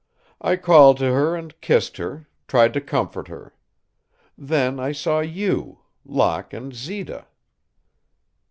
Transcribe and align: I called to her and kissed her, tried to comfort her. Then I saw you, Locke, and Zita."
I 0.41 0.55
called 0.55 0.97
to 0.97 1.13
her 1.13 1.35
and 1.35 1.61
kissed 1.61 1.97
her, 1.97 2.27
tried 2.47 2.73
to 2.73 2.81
comfort 2.81 3.27
her. 3.27 3.53
Then 4.35 4.79
I 4.79 4.93
saw 4.93 5.19
you, 5.19 5.81
Locke, 6.03 6.53
and 6.53 6.73
Zita." 6.73 7.27